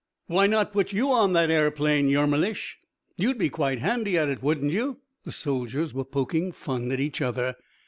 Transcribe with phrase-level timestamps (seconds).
[0.25, 2.77] "Why not put you on that aeroplane, Yermilich!...
[3.17, 7.21] You'd be quite handy at it, wouldn't you!" the soldiers were poking fun at each
[7.21, 7.55] other.